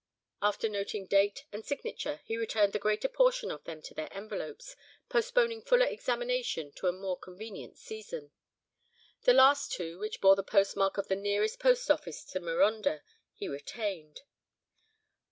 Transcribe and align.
After 0.41 0.67
noting 0.67 1.05
date 1.05 1.45
and 1.51 1.63
signature, 1.63 2.21
he 2.25 2.35
returned 2.35 2.73
the 2.73 2.79
greater 2.79 3.07
portion 3.07 3.51
of 3.51 3.63
them 3.65 3.83
to 3.83 3.93
their 3.93 4.11
envelopes, 4.11 4.75
postponing 5.09 5.61
fuller 5.61 5.85
examination 5.85 6.71
to 6.77 6.87
a 6.87 6.91
more 6.91 7.19
convenient 7.19 7.77
season. 7.77 8.31
The 9.25 9.33
last 9.33 9.71
two, 9.71 9.99
which 9.99 10.19
bore 10.19 10.35
the 10.35 10.41
postmark 10.41 10.97
of 10.97 11.07
the 11.07 11.15
nearest 11.15 11.59
post 11.59 11.91
office 11.91 12.25
to 12.31 12.39
Marondah, 12.39 13.03
he 13.35 13.47
retained. 13.47 14.21